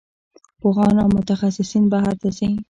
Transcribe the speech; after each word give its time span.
پوهان 0.59 0.95
او 1.03 1.09
متخصصین 1.17 1.83
بهر 1.91 2.13
ته 2.21 2.29
ځي. 2.37 2.49